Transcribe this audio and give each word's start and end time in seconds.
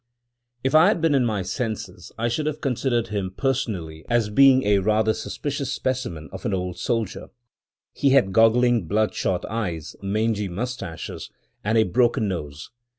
If 0.63 0.73
I 0.73 0.87
had 0.87 0.99
been 0.99 1.13
in 1.13 1.27
my 1.27 1.43
senses, 1.43 2.11
I 2.17 2.27
should 2.27 2.47
have 2.47 2.59
considered 2.59 3.09
him, 3.09 3.35
personally, 3.37 4.03
as 4.09 4.31
being 4.31 4.63
rather 4.81 5.11
a 5.11 5.13
suspicious 5.13 5.71
specimen 5.71 6.27
of 6.31 6.43
an 6.43 6.55
old 6.55 6.79
soldier. 6.79 7.27
He 7.93 8.09
had 8.09 8.33
goggling, 8.33 8.87
bloodshot 8.87 9.45
eyes, 9.45 9.95
mangy 10.01 10.47
mustaches, 10.47 11.29
and 11.63 11.77
a 11.77 11.83
broken 11.83 12.27
nose. 12.27 12.71